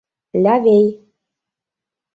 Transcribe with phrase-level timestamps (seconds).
[0.43, 0.85] Лявей.